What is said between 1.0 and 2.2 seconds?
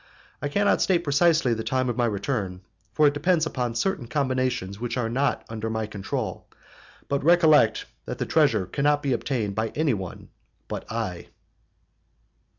precisely the time of my